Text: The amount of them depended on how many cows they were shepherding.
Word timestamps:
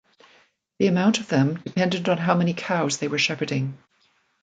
The 0.79 0.87
amount 0.87 1.19
of 1.19 1.27
them 1.27 1.61
depended 1.63 2.09
on 2.09 2.17
how 2.17 2.33
many 2.33 2.55
cows 2.55 2.97
they 2.97 3.07
were 3.07 3.19
shepherding. 3.19 3.77